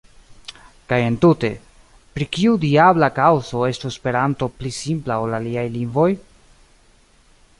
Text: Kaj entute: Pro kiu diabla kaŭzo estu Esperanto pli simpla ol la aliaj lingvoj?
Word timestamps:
Kaj 0.91 0.97
entute: 1.07 1.51
Pro 2.15 2.27
kiu 2.37 2.55
diabla 2.63 3.09
kaŭzo 3.19 3.61
estu 3.69 3.91
Esperanto 3.95 4.49
pli 4.61 4.73
simpla 4.81 5.21
ol 5.27 5.31
la 5.35 5.41
aliaj 5.43 5.67
lingvoj? 5.77 6.09